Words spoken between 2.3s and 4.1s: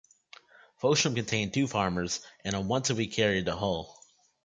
and a once a week carrier to Hull.